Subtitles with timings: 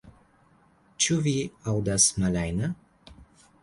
[1.05, 1.35] Ĉu vi
[1.75, 2.75] aŭdas, Malanja.